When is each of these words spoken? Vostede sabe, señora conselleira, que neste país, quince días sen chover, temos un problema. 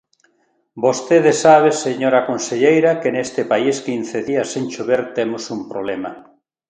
Vostede 0.85 1.31
sabe, 1.43 1.69
señora 1.85 2.25
conselleira, 2.29 2.91
que 3.01 3.13
neste 3.15 3.41
país, 3.51 3.75
quince 3.87 4.17
días 4.29 4.47
sen 4.53 4.65
chover, 4.73 5.01
temos 5.17 5.43
un 5.55 5.61
problema. 5.71 6.11